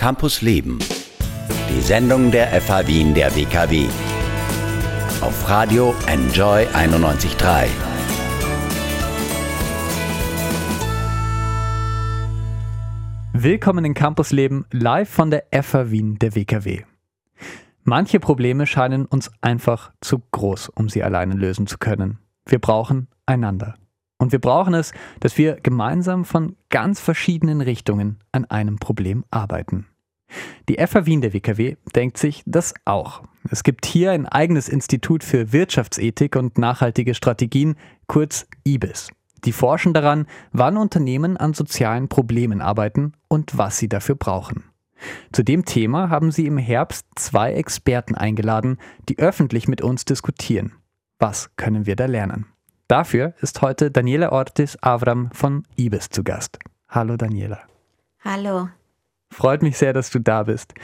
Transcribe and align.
Campus 0.00 0.40
Leben. 0.40 0.78
Die 1.68 1.80
Sendung 1.82 2.30
der 2.30 2.58
FH 2.58 2.86
Wien 2.86 3.12
der 3.12 3.36
WKW. 3.36 3.86
Auf 5.20 5.46
Radio 5.46 5.94
Enjoy 6.06 6.66
91.3. 6.68 7.68
Willkommen 13.34 13.84
in 13.84 13.92
Campus 13.92 14.32
Leben 14.32 14.64
live 14.72 15.10
von 15.10 15.30
der 15.30 15.44
FH 15.52 15.90
Wien 15.90 16.18
der 16.18 16.34
WKW. 16.34 16.84
Manche 17.84 18.20
Probleme 18.20 18.66
scheinen 18.66 19.04
uns 19.04 19.30
einfach 19.42 19.92
zu 20.00 20.22
groß, 20.32 20.70
um 20.70 20.88
sie 20.88 21.02
alleine 21.02 21.34
lösen 21.34 21.66
zu 21.66 21.76
können. 21.76 22.20
Wir 22.46 22.58
brauchen 22.58 23.08
einander. 23.26 23.74
Und 24.16 24.32
wir 24.32 24.38
brauchen 24.38 24.72
es, 24.72 24.92
dass 25.20 25.36
wir 25.36 25.56
gemeinsam 25.60 26.24
von 26.24 26.56
ganz 26.70 27.00
verschiedenen 27.00 27.60
Richtungen 27.60 28.18
an 28.32 28.46
einem 28.46 28.76
Problem 28.76 29.26
arbeiten. 29.30 29.89
Die 30.68 30.76
FH 30.76 31.06
Wien 31.06 31.20
der 31.20 31.32
WKW 31.32 31.76
denkt 31.94 32.18
sich 32.18 32.42
das 32.46 32.74
auch. 32.84 33.22
Es 33.50 33.62
gibt 33.62 33.86
hier 33.86 34.12
ein 34.12 34.26
eigenes 34.26 34.68
Institut 34.68 35.24
für 35.24 35.52
Wirtschaftsethik 35.52 36.36
und 36.36 36.58
nachhaltige 36.58 37.14
Strategien, 37.14 37.76
kurz 38.06 38.46
IBIS. 38.66 39.10
Die 39.44 39.52
forschen 39.52 39.94
daran, 39.94 40.26
wann 40.52 40.76
Unternehmen 40.76 41.36
an 41.36 41.54
sozialen 41.54 42.08
Problemen 42.08 42.60
arbeiten 42.60 43.14
und 43.28 43.56
was 43.56 43.78
sie 43.78 43.88
dafür 43.88 44.14
brauchen. 44.14 44.64
Zu 45.32 45.42
dem 45.42 45.64
Thema 45.64 46.10
haben 46.10 46.30
sie 46.30 46.46
im 46.46 46.58
Herbst 46.58 47.06
zwei 47.14 47.54
Experten 47.54 48.14
eingeladen, 48.14 48.78
die 49.08 49.18
öffentlich 49.18 49.66
mit 49.66 49.80
uns 49.80 50.04
diskutieren. 50.04 50.72
Was 51.18 51.54
können 51.56 51.86
wir 51.86 51.96
da 51.96 52.06
lernen? 52.06 52.46
Dafür 52.86 53.34
ist 53.40 53.62
heute 53.62 53.90
Daniela 53.90 54.32
Ortiz 54.32 54.76
Avram 54.80 55.30
von 55.32 55.66
IBIS 55.78 56.10
zu 56.10 56.24
Gast. 56.24 56.58
Hallo 56.88 57.16
Daniela. 57.16 57.60
Hallo. 58.24 58.68
Freut 59.30 59.62
mich 59.62 59.78
sehr, 59.78 59.92
dass 59.92 60.10
du 60.10 60.18
da 60.18 60.44
bist. 60.44 60.74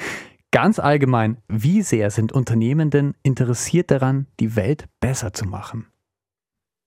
Ganz 0.52 0.78
allgemein, 0.78 1.38
wie 1.48 1.82
sehr 1.82 2.10
sind 2.10 2.32
Unternehmen 2.32 2.90
denn 2.90 3.14
interessiert 3.22 3.90
daran, 3.90 4.26
die 4.40 4.56
Welt 4.56 4.86
besser 5.00 5.32
zu 5.32 5.44
machen? 5.44 5.86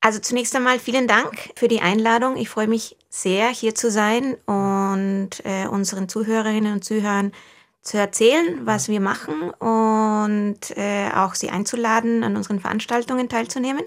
Also 0.02 0.20
zunächst 0.20 0.56
einmal 0.56 0.80
vielen 0.80 1.08
Dank 1.08 1.52
für 1.56 1.68
die 1.68 1.82
Einladung. 1.82 2.38
Ich 2.38 2.50
freue 2.50 2.68
mich 2.68 2.96
sehr, 3.10 3.50
hier 3.50 3.76
zu 3.76 3.92
sein 3.92 4.36
und 4.46 5.30
äh, 5.44 5.68
unseren 5.68 6.08
Zuhörerinnen 6.08 6.74
und 6.74 6.86
Zuhörern 6.86 7.34
zu 7.82 7.98
erzählen, 7.98 8.66
was 8.66 8.88
wir 8.88 9.02
machen 9.02 9.52
und 9.52 10.78
äh, 10.78 11.10
auch 11.14 11.36
sie 11.36 11.50
einzuladen, 11.50 12.24
an 12.24 12.38
unseren 12.38 12.60
Veranstaltungen 12.60 13.28
teilzunehmen. 13.28 13.84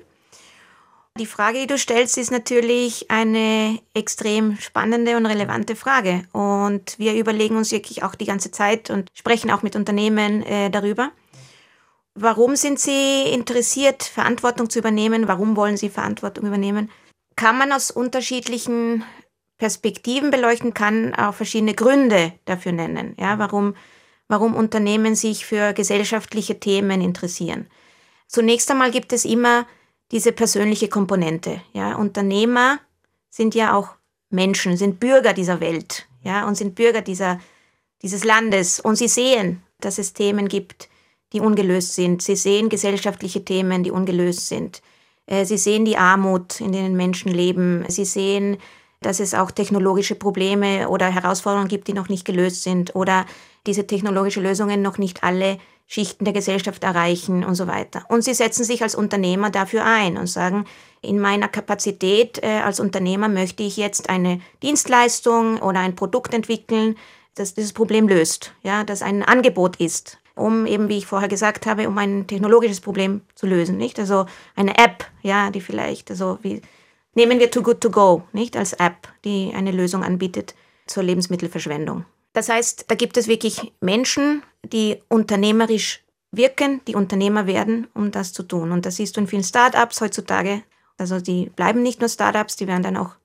Die 1.19 1.27
Frage, 1.27 1.61
die 1.61 1.67
du 1.67 1.77
stellst, 1.77 2.17
ist 2.17 2.31
natürlich 2.31 3.11
eine 3.11 3.79
extrem 3.93 4.57
spannende 4.57 5.17
und 5.19 5.27
relevante 5.27 5.77
Frage. 5.77 6.25
Und 6.33 6.99
wir 6.99 7.15
überlegen 7.15 7.57
uns 7.57 7.71
wirklich 7.71 8.03
auch 8.03 8.15
die 8.15 8.25
ganze 8.25 8.51
Zeit 8.51 8.89
und 8.89 9.11
sprechen 9.13 9.51
auch 9.51 9.63
mit 9.63 9.77
Unternehmen 9.77 10.43
äh, 10.43 10.71
darüber. 10.71 11.11
Warum 12.15 12.57
sind 12.57 12.79
sie 12.79 13.25
interessiert, 13.31 14.03
Verantwortung 14.03 14.71
zu 14.71 14.79
übernehmen? 14.79 15.29
Warum 15.29 15.55
wollen 15.55 15.77
sie 15.77 15.91
Verantwortung 15.91 16.47
übernehmen? 16.47 16.91
Kann 17.37 17.59
man 17.59 17.73
aus 17.73 17.91
unterschiedlichen 17.91 19.05
Perspektiven 19.59 20.31
beleuchten, 20.31 20.75
kann 20.75 21.15
auch 21.15 21.35
verschiedene 21.35 21.75
Gründe 21.75 22.33
dafür 22.47 22.73
nennen, 22.73 23.15
ja, 23.19 23.39
warum, 23.39 23.77
warum 24.29 24.57
Unternehmen 24.57 25.15
sich 25.15 25.47
für 25.47 25.73
gesellschaftliche 25.73 26.59
Themen 26.59 27.01
interessieren. 27.01 27.69
Zunächst 28.27 28.71
einmal 28.71 28.91
gibt 28.91 29.13
es 29.13 29.25
immer 29.25 29.67
diese 30.13 30.33
persönliche 30.33 30.89
Komponente. 30.89 31.63
Ja, 31.73 31.97
Unternehmer 31.97 32.79
sind 33.31 33.55
ja 33.55 33.75
auch 33.75 33.89
Menschen, 34.31 34.77
sind 34.77 35.01
Bürger 35.01 35.33
dieser 35.33 35.61
Welt, 35.61 36.07
ja, 36.23 36.47
und 36.47 36.55
sind 36.55 36.75
Bürger 36.75 37.01
dieser, 37.01 37.41
dieses 38.03 38.25
Landes. 38.25 38.79
Und 38.79 38.97
sie 38.97 39.09
sehen, 39.09 39.63
dass 39.81 39.99
es 39.99 40.13
Themen 40.13 40.49
gibt, 40.49 40.89
die 41.33 41.41
ungelöst 41.41 41.95
sind. 41.95 42.23
Sie 42.23 42.37
sehen 42.37 42.69
gesellschaftliche 42.69 43.45
Themen, 43.45 43.83
die 43.83 43.91
ungelöst 43.91 44.49
sind. 44.49 44.83
Äh, 45.27 45.45
sie 45.47 45.59
sehen 45.59 45.85
die 45.85 45.97
Armut, 45.97 46.61
in 46.61 46.73
denen 46.73 46.95
Menschen 46.97 47.33
leben. 47.33 47.85
Sie 47.89 48.05
sehen, 48.05 48.59
dass 49.01 49.19
es 49.19 49.35
auch 49.35 49.51
technologische 49.51 50.15
Probleme 50.15 50.89
oder 50.89 51.09
Herausforderungen 51.09 51.69
gibt, 51.69 51.89
die 51.89 51.95
noch 51.95 52.09
nicht 52.09 52.25
gelöst 52.25 52.63
sind 52.63 52.95
oder 52.95 53.27
diese 53.67 53.87
technologischen 53.87 54.43
Lösungen 54.43 54.83
noch 54.83 54.99
nicht 54.99 55.25
alle 55.25 55.59
Schichten 55.87 56.25
der 56.25 56.33
Gesellschaft 56.33 56.85
erreichen 56.85 57.45
und 57.45 57.55
so 57.55 57.67
weiter. 57.67 58.05
Und 58.09 58.23
sie 58.23 58.35
setzen 58.35 58.65
sich 58.65 58.83
als 58.83 58.95
Unternehmer 58.95 59.51
dafür 59.51 59.85
ein 59.85 60.17
und 60.17 60.27
sagen, 60.27 60.65
in 61.03 61.19
meiner 61.19 61.49
Kapazität 61.49 62.43
äh, 62.43 62.61
als 62.65 62.81
Unternehmer 62.81 63.29
möchte 63.29 63.63
ich 63.63 63.77
jetzt 63.77 64.09
eine 64.09 64.41
Dienstleistung 64.63 65.59
oder 65.59 65.81
ein 65.81 65.97
Produkt 65.97 66.33
entwickeln, 66.33 66.97
das 67.35 67.55
dieses 67.55 67.73
Problem 67.73 68.09
löst, 68.09 68.53
ja, 68.63 68.85
das 68.85 69.03
ein 69.03 69.23
Angebot 69.23 69.77
ist, 69.77 70.19
um 70.35 70.67
eben, 70.67 70.89
wie 70.89 70.99
ich 70.99 71.07
vorher 71.07 71.29
gesagt 71.29 71.67
habe, 71.67 71.89
um 71.89 71.97
ein 71.99 72.27
technologisches 72.27 72.81
Problem 72.81 73.23
zu 73.35 73.47
lösen, 73.47 73.77
nicht? 73.77 73.99
Also 73.99 74.27
eine 74.55 74.79
App, 74.79 75.07
ja, 75.23 75.51
die 75.51 75.61
vielleicht, 75.61 76.11
also 76.11 76.39
wie, 76.43 76.63
nehmen 77.15 77.39
wir 77.39 77.51
Too 77.51 77.63
Good 77.63 77.81
To 77.81 77.91
Go, 77.91 78.23
nicht? 78.33 78.57
Als 78.57 78.75
App, 78.75 79.09
die 79.25 79.53
eine 79.55 79.73
Lösung 79.73 80.05
anbietet 80.05 80.55
zur 80.87 81.03
Lebensmittelverschwendung. 81.03 82.05
Das 82.33 82.49
heißt, 82.49 82.87
da 82.89 82.95
gibt 82.95 83.17
es 83.17 83.29
wirklich 83.29 83.73
Menschen, 83.81 84.43
die 84.65 84.99
unternehmerisch 85.09 86.03
wirken, 86.31 86.81
die 86.87 86.95
Unternehmer 86.95 87.47
werden, 87.47 87.89
um 87.95 88.11
das 88.11 88.33
zu 88.33 88.43
tun. 88.43 88.73
Und 88.73 88.87
das 88.87 88.97
siehst 88.97 89.17
du 89.17 89.21
in 89.21 89.27
vielen 89.27 89.45
Startups 89.45 90.01
heutzutage. 90.01 90.63
Also 90.99 91.21
die 91.21 91.51
bleiben 91.51 91.83
nicht 91.83 92.01
nur 92.01 92.09
Startups, 92.09 92.57
die 92.57 92.67
werden 92.67 92.83
dann 92.83 92.97
auch 92.97 93.17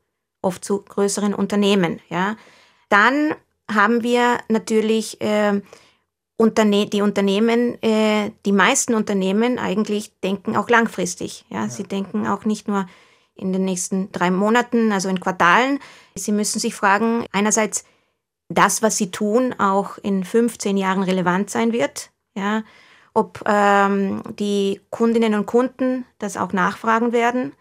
oft 0.42 0.64
zu 0.64 0.82
größeren 0.82 1.34
Unternehmen. 1.34 2.00
Ja. 2.10 2.36
Dann 2.90 3.36
haben 3.72 4.04
wir 4.04 4.38
natürlich 4.50 5.22
äh, 5.22 5.62
Unterne 6.38 6.86
die 6.86 7.02
Unternehmen, 7.02 7.82
äh, 7.82 8.32
die 8.46 8.52
meisten 8.52 8.94
Unternehmen 8.94 9.58
eigentlich 9.58 10.12
denken 10.20 10.56
auch 10.56 10.70
langfristig. 10.70 11.46
Ja. 11.50 11.64
ja. 11.64 11.70
Sie 11.70 11.84
denken 11.84 12.28
auch 12.28 12.46
nicht 12.46 12.68
nur 12.68 12.88
in 13.36 13.54
den 13.54 13.66
nächsten 13.66 14.12
drei 14.12 14.32
Monaten, 14.32 14.92
also 14.92 15.10
in 15.10 15.20
Quartalen. 15.20 15.80
Sie 16.16 16.32
müssen 16.32 16.60
sich 16.60 16.76
fragen, 16.76 17.26
einerseits, 17.32 17.86
das, 18.50 18.82
was 18.82 18.98
sie 18.98 19.12
tun, 19.12 19.54
auch 19.60 19.98
in 19.98 20.24
15 20.24 20.78
Jahren 20.78 21.04
relevant 21.04 21.50
sein 21.50 21.74
wird. 21.74 22.12
Ja? 22.36 22.64
Ob 23.14 23.44
ähm, 23.46 24.22
die 24.40 24.82
Kundinnen 24.90 25.34
und 25.34 25.46
Kunden 25.46 26.06
das 26.20 26.38
auch 26.38 26.54
nachfragen 26.54 27.12
werden, 27.12 27.54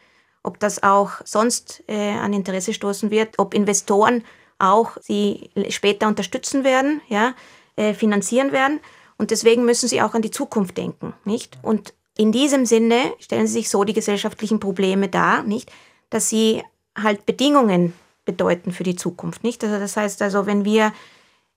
ob 0.42 0.60
das 0.60 0.82
auch 0.82 1.12
sonst 1.24 1.82
äh, 1.88 2.12
an 2.12 2.32
Interesse 2.32 2.72
stoßen 2.72 3.10
wird, 3.10 3.38
ob 3.38 3.52
Investoren 3.52 4.22
auch 4.58 4.96
sie 5.00 5.50
später 5.68 6.06
unterstützen 6.06 6.64
werden, 6.64 7.00
ja, 7.08 7.34
äh, 7.76 7.92
finanzieren 7.94 8.52
werden. 8.52 8.80
Und 9.18 9.30
deswegen 9.30 9.64
müssen 9.64 9.88
sie 9.88 10.02
auch 10.02 10.14
an 10.14 10.22
die 10.22 10.30
Zukunft 10.30 10.76
denken, 10.76 11.14
nicht? 11.24 11.58
Und 11.62 11.94
in 12.16 12.32
diesem 12.32 12.64
Sinne 12.64 13.12
stellen 13.18 13.46
sie 13.46 13.54
sich 13.54 13.68
so 13.68 13.84
die 13.84 13.92
gesellschaftlichen 13.92 14.60
Probleme 14.60 15.08
dar, 15.08 15.42
nicht? 15.42 15.70
Dass 16.10 16.28
sie 16.28 16.62
halt 16.96 17.26
Bedingungen 17.26 17.92
bedeuten 18.26 18.72
für 18.72 18.82
die 18.82 18.96
Zukunft, 18.96 19.42
nicht? 19.42 19.64
Also 19.64 19.78
das 19.78 19.96
heißt 19.96 20.20
also, 20.20 20.44
wenn 20.44 20.66
wir, 20.66 20.92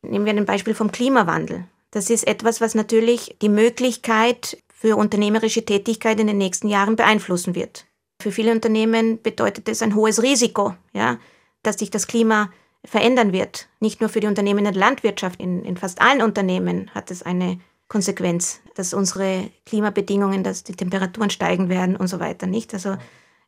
nehmen 0.02 0.26
wir 0.26 0.34
ein 0.34 0.46
Beispiel 0.46 0.74
vom 0.74 0.94
Klimawandel. 0.94 1.66
Das 1.92 2.10
ist 2.10 2.26
etwas, 2.26 2.62
was 2.62 2.76
natürlich 2.76 3.36
die 3.42 3.50
Möglichkeit 3.50 4.58
für 4.74 4.96
unternehmerische 4.96 5.66
Tätigkeit 5.66 6.20
in 6.22 6.28
den 6.28 6.38
nächsten 6.38 6.70
Jahren 6.70 6.96
beeinflussen 6.96 7.56
wird. 7.56 7.86
Für 8.22 8.32
viele 8.32 8.52
Unternehmen 8.52 9.22
bedeutet 9.22 9.68
es 9.68 9.82
ein 9.82 9.96
hohes 9.96 10.22
Risiko, 10.22 10.76
ja, 10.94 11.20
dass 11.64 11.80
sich 11.80 11.90
das 11.90 12.08
Klima 12.08 12.52
verändern 12.86 13.34
wird. 13.34 13.68
Nicht 13.80 14.00
nur 14.00 14.10
für 14.10 14.20
die 14.20 14.28
Unternehmen 14.28 14.60
in 14.60 14.72
der 14.72 14.74
Landwirtschaft, 14.74 15.40
in, 15.42 15.66
in 15.66 15.76
fast 15.76 16.02
allen 16.02 16.22
Unternehmen 16.22 16.90
hat 16.94 17.12
es 17.12 17.24
eine 17.24 17.60
Konsequenz, 17.88 18.62
dass 18.76 18.94
unsere 18.94 19.50
Klimabedingungen, 19.66 20.44
dass 20.44 20.64
die 20.64 20.76
Temperaturen 20.76 21.30
steigen 21.30 21.70
werden 21.70 21.96
und 21.96 22.08
so 22.08 22.20
weiter, 22.20 22.46
nicht? 22.46 22.74
Also, 22.74 22.96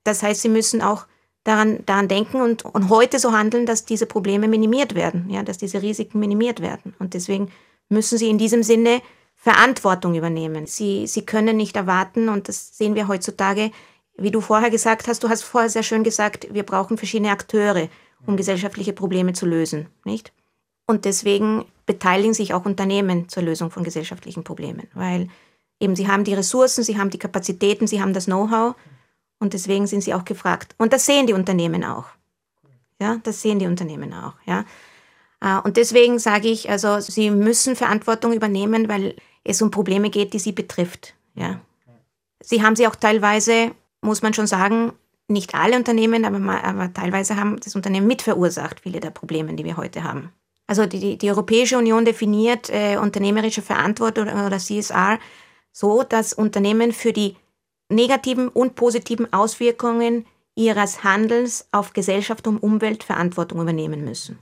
das 0.03 0.23
heißt, 0.23 0.41
sie 0.41 0.49
müssen 0.49 0.81
auch 0.81 1.05
daran, 1.43 1.79
daran 1.85 2.07
denken 2.07 2.41
und, 2.41 2.65
und 2.65 2.89
heute 2.89 3.19
so 3.19 3.31
handeln, 3.31 3.65
dass 3.65 3.85
diese 3.85 4.05
Probleme 4.05 4.47
minimiert 4.47 4.95
werden, 4.95 5.29
ja, 5.29 5.43
dass 5.43 5.57
diese 5.57 5.81
Risiken 5.81 6.19
minimiert 6.19 6.61
werden. 6.61 6.93
Und 6.99 7.13
deswegen 7.13 7.51
müssen 7.89 8.17
sie 8.17 8.29
in 8.29 8.37
diesem 8.37 8.63
Sinne 8.63 9.01
Verantwortung 9.35 10.15
übernehmen. 10.15 10.67
Sie, 10.67 11.07
sie 11.07 11.25
können 11.25 11.57
nicht 11.57 11.75
erwarten, 11.75 12.29
und 12.29 12.47
das 12.47 12.77
sehen 12.77 12.93
wir 12.93 13.07
heutzutage, 13.07 13.71
wie 14.17 14.29
du 14.29 14.39
vorher 14.39 14.69
gesagt 14.69 15.07
hast, 15.07 15.23
du 15.23 15.29
hast 15.29 15.41
vorher 15.41 15.69
sehr 15.69 15.83
schön 15.83 16.03
gesagt, 16.03 16.47
wir 16.51 16.63
brauchen 16.63 16.97
verschiedene 16.97 17.31
Akteure, 17.31 17.89
um 18.27 18.37
gesellschaftliche 18.37 18.93
Probleme 18.93 19.33
zu 19.33 19.47
lösen, 19.47 19.87
nicht? 20.05 20.31
Und 20.85 21.05
deswegen 21.05 21.65
beteiligen 21.85 22.33
sich 22.33 22.53
auch 22.53 22.65
Unternehmen 22.65 23.29
zur 23.29 23.43
Lösung 23.43 23.71
von 23.71 23.83
gesellschaftlichen 23.83 24.43
Problemen, 24.43 24.87
weil 24.93 25.29
eben 25.79 25.95
sie 25.95 26.07
haben 26.07 26.23
die 26.23 26.33
Ressourcen, 26.33 26.83
sie 26.83 26.99
haben 26.99 27.09
die 27.09 27.17
Kapazitäten, 27.17 27.87
sie 27.87 28.01
haben 28.01 28.13
das 28.13 28.25
Know-how 28.25 28.75
und 29.41 29.53
deswegen 29.53 29.87
sind 29.87 30.01
sie 30.01 30.13
auch 30.13 30.23
gefragt. 30.23 30.75
Und 30.77 30.93
das 30.93 31.05
sehen 31.05 31.27
die 31.27 31.33
Unternehmen 31.33 31.83
auch. 31.83 32.05
Ja, 33.01 33.17
das 33.23 33.41
sehen 33.41 33.57
die 33.59 33.65
Unternehmen 33.65 34.13
auch. 34.13 34.35
Ja. 34.45 34.63
Äh, 35.41 35.59
und 35.65 35.77
deswegen 35.77 36.19
sage 36.19 36.47
ich, 36.47 36.69
also 36.69 36.99
sie 36.99 37.31
müssen 37.31 37.75
Verantwortung 37.75 38.33
übernehmen, 38.33 38.87
weil 38.87 39.15
es 39.43 39.61
um 39.61 39.71
Probleme 39.71 40.11
geht, 40.11 40.33
die 40.33 40.39
sie 40.39 40.51
betrifft. 40.51 41.15
Ja. 41.33 41.59
Sie 42.39 42.61
haben 42.61 42.75
sie 42.75 42.87
auch 42.87 42.95
teilweise, 42.95 43.71
muss 44.01 44.21
man 44.21 44.35
schon 44.35 44.47
sagen, 44.47 44.93
nicht 45.27 45.55
alle 45.55 45.75
Unternehmen, 45.75 46.23
aber, 46.25 46.63
aber 46.63 46.93
teilweise 46.93 47.35
haben 47.35 47.59
das 47.59 47.75
Unternehmen 47.75 48.05
mitverursacht, 48.05 48.81
viele 48.81 48.99
der 48.99 49.11
Probleme, 49.11 49.55
die 49.55 49.65
wir 49.65 49.77
heute 49.77 50.03
haben. 50.03 50.31
Also 50.67 50.85
die, 50.85 51.17
die 51.17 51.29
Europäische 51.29 51.77
Union 51.77 52.05
definiert 52.05 52.69
äh, 52.69 52.97
unternehmerische 52.97 53.63
Verantwortung 53.63 54.27
oder 54.27 54.59
CSR 54.59 55.17
so, 55.71 56.03
dass 56.03 56.33
Unternehmen 56.33 56.91
für 56.91 57.11
die 57.11 57.35
negativen 57.91 58.47
und 58.47 58.75
positiven 58.75 59.31
Auswirkungen 59.33 60.25
ihres 60.55 61.03
Handelns 61.03 61.67
auf 61.71 61.93
Gesellschaft 61.93 62.47
und 62.47 62.57
Umwelt 62.57 63.03
Verantwortung 63.03 63.61
übernehmen 63.61 64.03
müssen. 64.03 64.39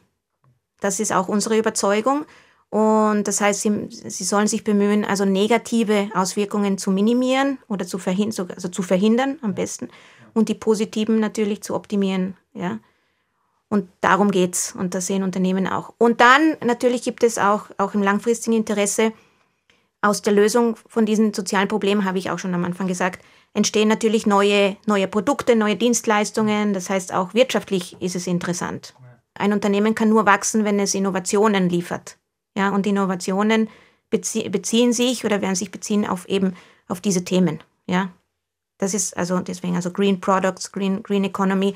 Das 0.79 0.99
ist 0.99 1.11
auch 1.11 1.27
unsere 1.27 1.57
Überzeugung. 1.57 2.25
Und 2.69 3.23
das 3.23 3.41
heißt, 3.41 3.61
sie, 3.61 3.87
sie 3.89 4.23
sollen 4.23 4.47
sich 4.47 4.63
bemühen, 4.63 5.03
also 5.03 5.25
negative 5.25 6.09
Auswirkungen 6.13 6.77
zu 6.77 6.91
minimieren 6.91 7.57
oder 7.67 7.87
zu, 7.87 7.97
verhin 7.97 8.29
also 8.37 8.67
zu 8.69 8.83
verhindern 8.83 9.39
am 9.41 9.55
besten 9.55 9.89
und 10.33 10.49
die 10.49 10.53
positiven 10.53 11.19
natürlich 11.19 11.63
zu 11.63 11.73
optimieren. 11.73 12.37
Ja. 12.53 12.79
Und 13.69 13.89
darum 14.01 14.29
geht's 14.29 14.75
und 14.77 14.93
das 14.93 15.07
sehen 15.07 15.23
Unternehmen 15.23 15.67
auch. 15.67 15.93
Und 15.97 16.21
dann 16.21 16.57
natürlich 16.63 17.01
gibt 17.01 17.23
es 17.23 17.39
auch, 17.39 17.65
auch 17.77 17.95
im 17.95 18.03
langfristigen 18.03 18.55
Interesse 18.55 19.13
aus 20.01 20.21
der 20.21 20.33
Lösung 20.33 20.75
von 20.87 21.05
diesen 21.05 21.33
sozialen 21.33 21.67
Problemen, 21.67 22.05
habe 22.05 22.19
ich 22.19 22.29
auch 22.29 22.39
schon 22.39 22.53
am 22.53 22.65
Anfang 22.65 22.87
gesagt, 22.87 23.23
entstehen 23.53 23.87
natürlich 23.87 24.25
neue, 24.25 24.77
neue 24.85 25.07
Produkte, 25.07 25.55
neue 25.55 25.75
Dienstleistungen. 25.75 26.73
Das 26.73 26.89
heißt, 26.89 27.13
auch 27.13 27.33
wirtschaftlich 27.33 28.01
ist 28.01 28.15
es 28.15 28.27
interessant. 28.27 28.93
Ein 29.33 29.53
Unternehmen 29.53 29.95
kann 29.95 30.09
nur 30.09 30.25
wachsen, 30.25 30.65
wenn 30.65 30.79
es 30.79 30.93
Innovationen 30.93 31.69
liefert. 31.69 32.17
Ja, 32.57 32.69
und 32.69 32.85
Innovationen 32.85 33.69
bezie 34.09 34.49
beziehen 34.49 34.91
sich 34.91 35.23
oder 35.23 35.41
werden 35.41 35.55
sich 35.55 35.71
beziehen 35.71 36.05
auf 36.05 36.27
eben 36.27 36.55
auf 36.87 36.99
diese 36.99 37.23
Themen. 37.23 37.63
Ja, 37.87 38.11
das 38.77 38.93
ist 38.93 39.15
also 39.15 39.39
deswegen 39.39 39.75
also 39.75 39.91
Green 39.91 40.19
Products, 40.19 40.71
Green, 40.71 41.03
Green 41.03 41.23
Economy 41.23 41.75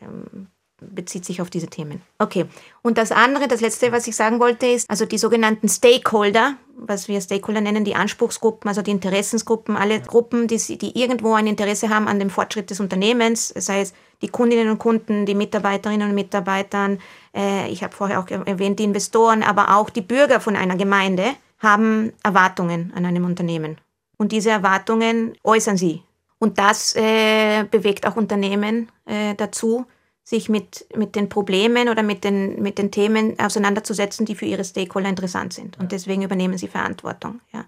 ähm, 0.00 0.48
bezieht 0.80 1.24
sich 1.24 1.40
auf 1.40 1.48
diese 1.48 1.68
Themen. 1.68 2.02
Okay. 2.18 2.46
Und 2.82 2.98
das 2.98 3.10
andere, 3.10 3.48
das 3.48 3.60
letzte, 3.60 3.92
was 3.92 4.06
ich 4.06 4.14
sagen 4.14 4.40
wollte, 4.40 4.66
ist 4.66 4.88
also 4.90 5.06
die 5.06 5.18
sogenannten 5.18 5.68
Stakeholder, 5.68 6.56
was 6.76 7.08
wir 7.08 7.20
Stakeholder 7.20 7.62
nennen, 7.62 7.84
die 7.84 7.94
Anspruchsgruppen, 7.94 8.68
also 8.68 8.82
die 8.82 8.90
Interessensgruppen, 8.90 9.76
alle 9.76 10.00
Gruppen, 10.00 10.46
die, 10.48 10.58
die 10.76 11.00
irgendwo 11.00 11.32
ein 11.34 11.46
Interesse 11.46 11.88
haben 11.88 12.08
an 12.08 12.18
dem 12.18 12.28
Fortschritt 12.28 12.70
des 12.70 12.80
Unternehmens, 12.80 13.48
sei 13.48 13.80
es 13.80 13.94
die 14.22 14.28
Kundinnen 14.28 14.68
und 14.68 14.78
Kunden, 14.78 15.24
die 15.24 15.34
Mitarbeiterinnen 15.34 16.10
und 16.10 16.14
Mitarbeitern, 16.14 16.98
äh, 17.34 17.68
ich 17.68 17.82
habe 17.82 17.96
vorher 17.96 18.20
auch 18.20 18.28
erwähnt, 18.28 18.78
die 18.78 18.84
Investoren, 18.84 19.42
aber 19.42 19.76
auch 19.76 19.90
die 19.90 20.02
Bürger 20.02 20.40
von 20.40 20.56
einer 20.56 20.76
Gemeinde 20.76 21.34
haben 21.58 22.12
Erwartungen 22.22 22.92
an 22.94 23.06
einem 23.06 23.24
Unternehmen. 23.24 23.78
Und 24.18 24.32
diese 24.32 24.50
Erwartungen 24.50 25.36
äußern 25.42 25.76
sie. 25.76 26.02
Und 26.38 26.58
das 26.58 26.94
äh, 26.96 27.64
bewegt 27.64 28.06
auch 28.06 28.16
Unternehmen 28.16 28.90
äh, 29.06 29.34
dazu, 29.34 29.86
sich 30.26 30.48
mit, 30.48 30.86
mit 30.96 31.14
den 31.14 31.28
Problemen 31.28 31.88
oder 31.88 32.02
mit 32.02 32.24
den, 32.24 32.60
mit 32.60 32.78
den 32.78 32.90
Themen 32.90 33.38
auseinanderzusetzen, 33.38 34.26
die 34.26 34.34
für 34.34 34.44
ihre 34.44 34.64
Stakeholder 34.64 35.08
interessant 35.08 35.52
sind. 35.52 35.78
Und 35.78 35.92
deswegen 35.92 36.22
übernehmen 36.22 36.58
sie 36.58 36.66
Verantwortung. 36.66 37.40
Ja. 37.52 37.64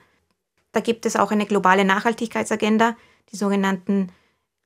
Da 0.72 0.80
gibt 0.80 1.06
es 1.06 1.14
auch 1.14 1.30
eine 1.30 1.46
globale 1.46 1.84
Nachhaltigkeitsagenda, 1.84 2.96
die 3.30 3.36
sogenannten 3.36 4.10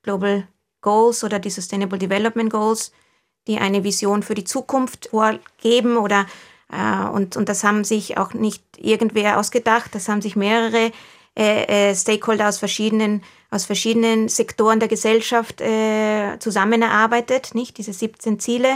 Global 0.03 0.49
Goals 0.81 1.23
oder 1.23 1.39
die 1.39 1.51
Sustainable 1.51 1.99
Development 1.99 2.51
Goals, 2.51 2.93
die 3.47 3.59
eine 3.59 3.85
Vision 3.85 4.23
für 4.23 4.35
die 4.35 4.45
Zukunft 4.45 5.09
vorgeben 5.11 5.99
oder 5.99 6.25
äh, 6.73 7.09
und, 7.11 7.37
und 7.37 7.51
das 7.51 7.63
haben 7.63 7.85
sich 7.85 8.17
auch 8.17 8.33
nicht 8.33 8.65
irgendwer 8.79 9.39
ausgedacht, 9.39 9.95
das 9.95 10.09
haben 10.09 10.23
sich 10.23 10.35
mehrere 10.35 10.93
äh, 11.39 11.91
äh, 11.91 11.95
Stakeholder 11.95 12.49
aus 12.49 12.59
verschiedenen, 12.59 13.23
aus 13.51 13.65
verschiedenen 13.65 14.29
Sektoren 14.29 14.81
der 14.81 14.89
Gesellschaft 14.89 15.63
äh, 15.63 16.39
zusammenarbeitet, 16.39 17.55
nicht? 17.55 17.79
Diese 17.79 17.93
17 17.93 18.39
Ziele. 18.39 18.75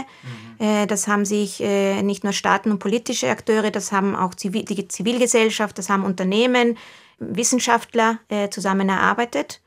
Mhm. 0.59 0.65
Äh, 0.65 0.87
das 0.87 1.07
haben 1.07 1.25
sich 1.25 1.61
äh, 1.61 2.01
nicht 2.01 2.23
nur 2.23 2.33
Staaten 2.33 2.71
und 2.71 2.79
politische 2.79 3.29
Akteure, 3.29 3.69
das 3.69 3.91
haben 3.91 4.15
auch 4.15 4.33
Zivil 4.33 4.65
die 4.65 4.87
Zivilgesellschaft, 4.87 5.77
das 5.77 5.89
haben 5.89 6.03
Unternehmen, 6.03 6.77
Wissenschaftler 7.19 8.19
äh, 8.29 8.49
zusammen 8.49 8.89
erarbeitet. 8.89 9.61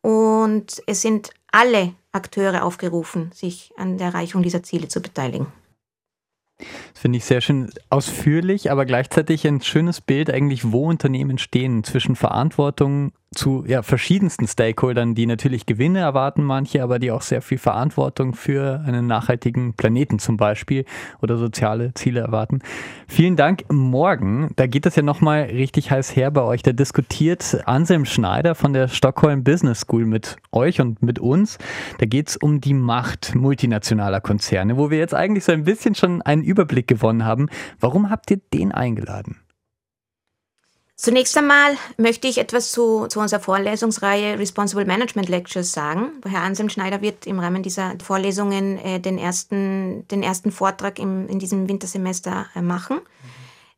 Und 0.00 0.82
es 0.86 1.02
sind 1.02 1.30
alle 1.50 1.94
Akteure 2.12 2.64
aufgerufen, 2.64 3.30
sich 3.32 3.72
an 3.76 3.98
der 3.98 4.08
Erreichung 4.08 4.42
dieser 4.42 4.62
Ziele 4.62 4.88
zu 4.88 5.00
beteiligen. 5.00 5.46
Das 6.92 7.02
finde 7.02 7.18
ich 7.18 7.24
sehr 7.24 7.40
schön 7.40 7.70
ausführlich, 7.90 8.70
aber 8.70 8.86
gleichzeitig 8.86 9.46
ein 9.46 9.60
schönes 9.60 10.00
Bild 10.00 10.30
eigentlich, 10.30 10.72
wo 10.72 10.86
Unternehmen 10.86 11.38
stehen 11.38 11.84
zwischen 11.84 12.16
Verantwortung 12.16 13.12
zu 13.34 13.64
ja, 13.66 13.82
verschiedensten 13.82 14.46
Stakeholdern, 14.46 15.14
die 15.14 15.26
natürlich 15.26 15.66
Gewinne 15.66 16.00
erwarten, 16.00 16.42
manche, 16.42 16.82
aber 16.82 16.98
die 16.98 17.10
auch 17.10 17.22
sehr 17.22 17.42
viel 17.42 17.58
Verantwortung 17.58 18.34
für 18.34 18.82
einen 18.86 19.06
nachhaltigen 19.06 19.74
Planeten 19.74 20.18
zum 20.18 20.36
Beispiel 20.36 20.84
oder 21.20 21.36
soziale 21.36 21.94
Ziele 21.94 22.20
erwarten. 22.20 22.60
Vielen 23.06 23.36
Dank. 23.36 23.64
Morgen, 23.70 24.50
da 24.56 24.66
geht 24.66 24.86
es 24.86 24.96
ja 24.96 25.02
nochmal 25.02 25.42
richtig 25.42 25.90
heiß 25.90 26.16
her 26.16 26.30
bei 26.30 26.42
euch. 26.42 26.62
Da 26.62 26.72
diskutiert 26.72 27.62
Anselm 27.66 28.04
Schneider 28.04 28.54
von 28.54 28.72
der 28.72 28.88
Stockholm 28.88 29.44
Business 29.44 29.80
School 29.80 30.04
mit 30.04 30.36
euch 30.52 30.80
und 30.80 31.02
mit 31.02 31.18
uns. 31.18 31.58
Da 31.98 32.06
geht 32.06 32.28
es 32.28 32.36
um 32.36 32.60
die 32.60 32.74
Macht 32.74 33.34
multinationaler 33.34 34.20
Konzerne, 34.20 34.76
wo 34.76 34.90
wir 34.90 34.98
jetzt 34.98 35.14
eigentlich 35.14 35.44
so 35.44 35.52
ein 35.52 35.64
bisschen 35.64 35.94
schon 35.94 36.22
einen 36.22 36.42
Überblick 36.42 36.86
gewonnen 36.86 37.24
haben. 37.24 37.48
Warum 37.80 38.10
habt 38.10 38.30
ihr 38.30 38.40
den 38.52 38.72
eingeladen? 38.72 39.41
Zunächst 41.02 41.36
einmal 41.36 41.76
möchte 41.96 42.28
ich 42.28 42.38
etwas 42.38 42.70
zu, 42.70 43.08
zu 43.08 43.18
unserer 43.18 43.40
Vorlesungsreihe 43.40 44.38
Responsible 44.38 44.84
Management 44.84 45.28
Lectures 45.28 45.72
sagen. 45.72 46.12
Herr 46.24 46.42
Anselm 46.42 46.68
Schneider 46.68 47.02
wird 47.02 47.26
im 47.26 47.40
Rahmen 47.40 47.64
dieser 47.64 47.94
Vorlesungen 48.00 48.78
äh, 48.78 49.00
den, 49.00 49.18
ersten, 49.18 50.06
den 50.06 50.22
ersten 50.22 50.52
Vortrag 50.52 51.00
im, 51.00 51.28
in 51.28 51.40
diesem 51.40 51.68
Wintersemester 51.68 52.46
äh, 52.54 52.62
machen. 52.62 53.00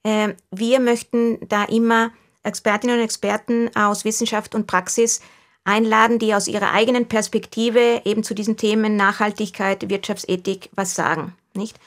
Mhm. 0.05 0.11
Äh, 0.11 0.35
wir 0.51 0.81
möchten 0.81 1.39
da 1.49 1.65
immer 1.65 2.11
Expertinnen 2.43 2.99
und 2.99 3.05
Experten 3.05 3.75
aus 3.75 4.05
Wissenschaft 4.05 4.55
und 4.55 4.67
Praxis 4.67 5.23
einladen, 5.65 6.19
die 6.19 6.35
aus 6.35 6.47
ihrer 6.47 6.73
eigenen 6.73 7.09
Perspektive 7.09 8.03
eben 8.05 8.23
zu 8.23 8.35
diesen 8.35 8.59
Themen 8.59 8.97
Nachhaltigkeit, 8.97 9.89
Wirtschaftsethik 9.89 10.69
was 10.75 10.95
sagen. 10.95 11.35
Nicht? 11.55 11.79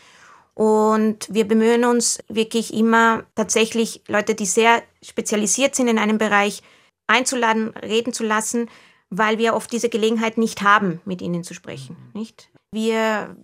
Und 0.57 1.31
wir 1.31 1.47
bemühen 1.47 1.85
uns 1.85 2.17
wirklich 2.29 2.73
immer 2.73 3.25
tatsächlich 3.35 4.01
Leute, 4.07 4.33
die 4.33 4.47
sehr 4.47 4.81
spezialisiert 5.03 5.75
sind 5.75 5.87
in 5.87 5.99
einem 5.99 6.17
Bereich, 6.17 6.63
einzuladen, 7.05 7.69
reden 7.77 8.11
zu 8.11 8.23
lassen, 8.23 8.67
weil 9.11 9.37
wir 9.37 9.53
oft 9.53 9.71
diese 9.71 9.87
Gelegenheit 9.87 10.39
nicht 10.39 10.63
haben, 10.63 10.99
mit 11.05 11.21
ihnen 11.21 11.43
zu 11.43 11.53
sprechen. 11.53 11.95
Mhm. 12.11 12.19
Nicht? 12.19 12.49
Wir 12.71 13.37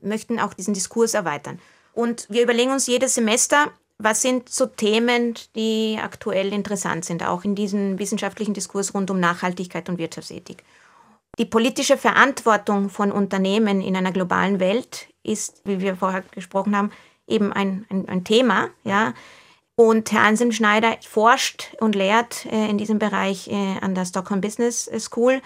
möchten 0.00 0.38
auch 0.38 0.54
diesen 0.54 0.72
Diskurs 0.72 1.14
erweitern. 1.14 1.58
Und 1.92 2.28
wir 2.30 2.44
überlegen 2.44 2.70
uns 2.70 2.86
jedes 2.86 3.16
Semester, 3.16 3.72
was 3.98 4.22
sind 4.22 4.48
so 4.48 4.66
Themen, 4.66 5.34
die 5.56 5.98
aktuell 6.00 6.52
interessant 6.52 7.04
sind, 7.04 7.26
auch 7.26 7.42
in 7.42 7.56
diesem 7.56 7.98
wissenschaftlichen 7.98 8.54
Diskurs 8.54 8.94
rund 8.94 9.10
um 9.10 9.18
Nachhaltigkeit 9.18 9.88
und 9.88 9.98
Wirtschaftsethik. 9.98 10.62
Die 11.38 11.46
politische 11.46 11.96
Verantwortung 11.96 12.90
von 12.90 13.12
Unternehmen 13.12 13.80
in 13.80 13.96
einer 13.96 14.12
globalen 14.12 14.60
Welt 14.60 15.08
ist, 15.22 15.62
wie 15.64 15.80
wir 15.80 15.96
vorher 15.96 16.22
gesprochen 16.32 16.76
haben, 16.76 16.90
eben 17.26 17.52
ein, 17.52 17.86
ein, 17.88 18.08
ein 18.08 18.24
Thema. 18.24 18.68
Ja. 18.84 19.14
Und 19.76 20.12
Herr 20.12 20.22
Anselm 20.22 20.52
Schneider 20.52 20.96
forscht 21.08 21.74
und 21.80 21.94
lehrt 21.94 22.44
äh, 22.46 22.68
in 22.68 22.76
diesem 22.76 22.98
Bereich 22.98 23.48
äh, 23.48 23.78
an 23.80 23.94
der 23.94 24.04
Stockholm 24.04 24.40
Business 24.40 24.90
School 24.98 25.40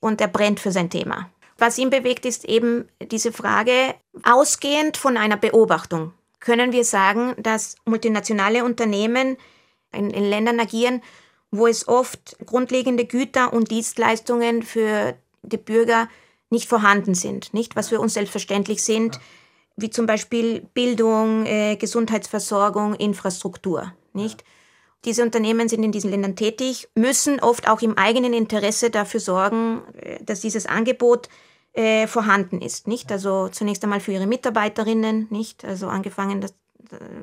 und 0.00 0.20
er 0.20 0.28
brennt 0.28 0.58
für 0.58 0.72
sein 0.72 0.90
Thema. 0.90 1.30
Was 1.58 1.78
ihn 1.78 1.90
bewegt, 1.90 2.26
ist 2.26 2.44
eben 2.44 2.88
diese 3.00 3.32
Frage, 3.32 3.94
ausgehend 4.24 4.96
von 4.96 5.16
einer 5.16 5.36
Beobachtung, 5.36 6.12
können 6.40 6.72
wir 6.72 6.84
sagen, 6.84 7.34
dass 7.38 7.76
multinationale 7.84 8.64
Unternehmen 8.64 9.36
in, 9.92 10.10
in 10.10 10.24
Ländern 10.24 10.60
agieren, 10.60 11.02
wo 11.50 11.66
es 11.66 11.88
oft 11.88 12.36
grundlegende 12.44 13.06
Güter 13.06 13.52
und 13.52 13.70
Dienstleistungen 13.70 14.62
für 14.62 15.16
die 15.46 15.56
Bürger 15.56 16.08
nicht 16.50 16.68
vorhanden 16.68 17.14
sind, 17.14 17.54
nicht 17.54 17.76
was 17.76 17.88
für 17.88 18.00
uns 18.00 18.14
selbstverständlich 18.14 18.82
sind, 18.82 19.18
wie 19.76 19.90
zum 19.90 20.06
Beispiel 20.06 20.60
Bildung, 20.74 21.44
äh, 21.44 21.76
Gesundheitsversorgung, 21.76 22.94
Infrastruktur, 22.94 23.92
nicht? 24.12 24.44
Diese 25.04 25.22
Unternehmen 25.22 25.68
sind 25.68 25.84
in 25.84 25.92
diesen 25.92 26.10
Ländern 26.10 26.34
tätig, 26.34 26.88
müssen 26.94 27.38
oft 27.40 27.68
auch 27.68 27.80
im 27.82 27.96
eigenen 27.96 28.32
Interesse 28.32 28.90
dafür 28.90 29.20
sorgen, 29.20 29.82
äh, 30.00 30.22
dass 30.24 30.40
dieses 30.40 30.66
Angebot 30.66 31.28
äh, 31.72 32.06
vorhanden 32.06 32.62
ist, 32.62 32.88
nicht? 32.88 33.12
Also 33.12 33.48
zunächst 33.48 33.84
einmal 33.84 34.00
für 34.00 34.12
ihre 34.12 34.26
Mitarbeiterinnen, 34.26 35.26
nicht? 35.30 35.64
Also 35.64 35.88
angefangen, 35.88 36.40
dass, 36.40 36.54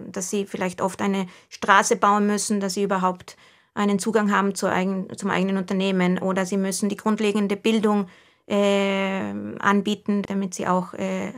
dass 0.07 0.29
sie 0.29 0.45
vielleicht 0.45 0.81
oft 0.81 1.01
eine 1.01 1.27
Straße 1.49 1.95
bauen 1.95 2.27
müssen, 2.27 2.59
dass 2.59 2.75
sie 2.75 2.83
überhaupt 2.83 3.35
einen 3.73 3.99
Zugang 3.99 4.31
haben 4.31 4.55
zu 4.55 4.67
eigen, 4.67 5.07
zum 5.17 5.29
eigenen 5.29 5.57
Unternehmen 5.57 6.19
oder 6.19 6.45
sie 6.45 6.57
müssen 6.57 6.89
die 6.89 6.97
grundlegende 6.97 7.55
Bildung 7.55 8.07
äh, 8.47 9.33
anbieten, 9.59 10.21
damit 10.27 10.53
sie 10.53 10.67
auch 10.67 10.93
äh, 10.93 11.33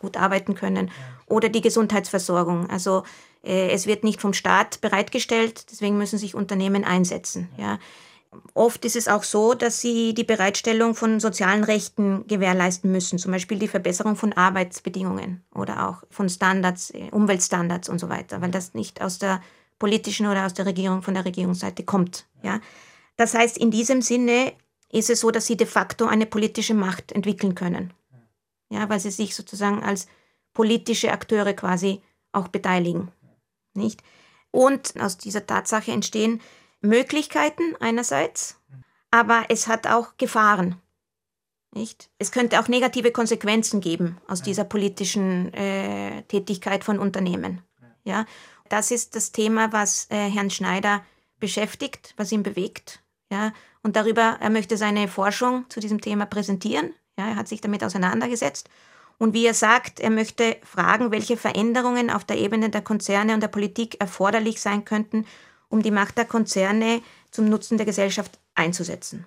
gut 0.00 0.16
arbeiten 0.16 0.54
können. 0.54 0.90
Oder 1.26 1.48
die 1.48 1.60
Gesundheitsversorgung. 1.60 2.68
Also 2.70 3.04
äh, 3.42 3.70
es 3.70 3.86
wird 3.86 4.04
nicht 4.04 4.20
vom 4.20 4.32
Staat 4.32 4.80
bereitgestellt, 4.80 5.66
deswegen 5.70 5.98
müssen 5.98 6.18
sich 6.18 6.34
Unternehmen 6.34 6.84
einsetzen. 6.84 7.48
Ja. 7.56 7.78
Oft 8.54 8.84
ist 8.84 8.94
es 8.94 9.08
auch 9.08 9.24
so, 9.24 9.54
dass 9.54 9.80
sie 9.80 10.14
die 10.14 10.22
Bereitstellung 10.22 10.94
von 10.94 11.18
sozialen 11.18 11.64
Rechten 11.64 12.26
gewährleisten 12.28 12.92
müssen, 12.92 13.18
zum 13.18 13.32
Beispiel 13.32 13.58
die 13.58 13.66
Verbesserung 13.66 14.14
von 14.14 14.32
Arbeitsbedingungen 14.32 15.42
oder 15.52 15.88
auch 15.88 16.04
von 16.10 16.28
Standards, 16.28 16.90
äh, 16.90 17.08
Umweltstandards 17.10 17.88
und 17.88 17.98
so 17.98 18.08
weiter, 18.08 18.40
weil 18.40 18.52
das 18.52 18.74
nicht 18.74 19.02
aus 19.02 19.18
der 19.18 19.40
politischen 19.80 20.26
oder 20.28 20.46
aus 20.46 20.54
der 20.54 20.66
Regierung, 20.66 21.02
von 21.02 21.14
der 21.14 21.24
Regierungsseite 21.24 21.82
kommt. 21.82 22.26
Ja? 22.44 22.60
Das 23.16 23.34
heißt, 23.34 23.58
in 23.58 23.72
diesem 23.72 24.02
Sinne 24.02 24.52
ist 24.92 25.10
es 25.10 25.20
so, 25.20 25.32
dass 25.32 25.46
sie 25.46 25.56
de 25.56 25.66
facto 25.66 26.06
eine 26.06 26.26
politische 26.26 26.74
Macht 26.74 27.10
entwickeln 27.10 27.56
können. 27.56 27.92
Ja, 28.68 28.88
weil 28.88 29.00
sie 29.00 29.10
sich 29.10 29.34
sozusagen 29.34 29.82
als 29.82 30.06
politische 30.52 31.10
Akteure 31.10 31.54
quasi 31.54 32.02
auch 32.30 32.46
beteiligen. 32.46 33.10
Nicht? 33.74 34.02
Und 34.52 35.00
aus 35.00 35.18
dieser 35.18 35.46
Tatsache 35.46 35.90
entstehen 35.90 36.40
Möglichkeiten 36.80 37.74
einerseits, 37.80 38.60
aber 39.10 39.44
es 39.48 39.66
hat 39.66 39.88
auch 39.88 40.16
Gefahren. 40.18 40.76
Nicht? 41.72 42.10
Es 42.18 42.32
könnte 42.32 42.60
auch 42.60 42.68
negative 42.68 43.12
Konsequenzen 43.12 43.80
geben 43.80 44.18
aus 44.28 44.42
dieser 44.42 44.64
politischen 44.64 45.52
äh, 45.54 46.22
Tätigkeit 46.24 46.84
von 46.84 46.98
Unternehmen. 46.98 47.62
Ja? 48.04 48.26
Das 48.70 48.90
ist 48.90 49.16
das 49.16 49.32
Thema, 49.32 49.72
was 49.72 50.06
äh, 50.10 50.30
Herrn 50.30 50.48
Schneider 50.48 51.04
beschäftigt, 51.40 52.14
was 52.16 52.32
ihn 52.32 52.42
bewegt. 52.42 53.02
Ja? 53.30 53.52
Und 53.82 53.96
darüber, 53.96 54.38
er 54.40 54.48
möchte 54.48 54.76
seine 54.76 55.08
Forschung 55.08 55.66
zu 55.68 55.80
diesem 55.80 56.00
Thema 56.00 56.24
präsentieren. 56.24 56.94
Ja? 57.18 57.28
Er 57.28 57.36
hat 57.36 57.48
sich 57.48 57.60
damit 57.60 57.82
auseinandergesetzt. 57.82 58.70
Und 59.18 59.34
wie 59.34 59.44
er 59.44 59.54
sagt, 59.54 60.00
er 60.00 60.10
möchte 60.10 60.56
fragen, 60.62 61.10
welche 61.10 61.36
Veränderungen 61.36 62.10
auf 62.10 62.24
der 62.24 62.38
Ebene 62.38 62.70
der 62.70 62.80
Konzerne 62.80 63.34
und 63.34 63.42
der 63.42 63.48
Politik 63.48 64.00
erforderlich 64.00 64.60
sein 64.60 64.84
könnten, 64.84 65.26
um 65.68 65.82
die 65.82 65.90
Macht 65.90 66.16
der 66.16 66.24
Konzerne 66.24 67.02
zum 67.30 67.48
Nutzen 67.48 67.76
der 67.76 67.86
Gesellschaft 67.86 68.38
einzusetzen. 68.54 69.26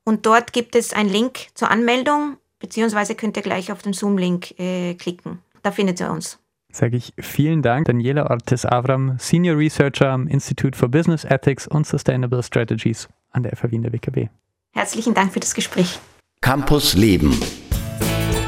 und 0.03 0.25
dort 0.25 0.53
gibt 0.53 0.75
es 0.75 0.93
einen 0.93 1.09
Link 1.09 1.49
zur 1.53 1.69
Anmeldung, 1.69 2.37
beziehungsweise 2.59 3.13
könnt 3.13 3.37
ihr 3.37 3.43
gleich 3.43 3.71
auf 3.71 3.83
den 3.83 3.93
Zoom-Link 3.93 4.59
äh, 4.59 4.95
klicken. 4.95 5.43
Da 5.61 5.71
findet 5.71 5.99
ihr 5.99 6.09
uns 6.09 6.38
sage 6.71 6.97
ich 6.97 7.13
vielen 7.19 7.61
Dank. 7.61 7.87
Daniela 7.87 8.29
Ortiz-Avram, 8.29 9.15
Senior 9.19 9.57
Researcher 9.57 10.09
am 10.09 10.27
Institute 10.27 10.77
for 10.77 10.89
Business 10.89 11.25
Ethics 11.25 11.67
und 11.67 11.87
Sustainable 11.87 12.43
Strategies 12.43 13.07
an 13.31 13.43
der 13.43 13.55
FAW 13.55 13.75
in 13.75 13.83
der 13.83 13.93
WKW. 13.93 14.27
Herzlichen 14.73 15.13
Dank 15.13 15.33
für 15.33 15.39
das 15.39 15.53
Gespräch. 15.53 15.99
Campus 16.41 16.93
Leben. 16.93 17.37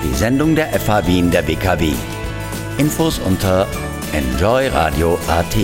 Die 0.04 0.13
Sendung 0.13 0.56
der 0.56 0.68
FH 0.68 1.08
Wien 1.08 1.32
der 1.32 1.48
WKW. 1.48 1.94
Infos 2.78 3.20
unter 3.20 3.68
enjoyradio.at. 4.13 5.56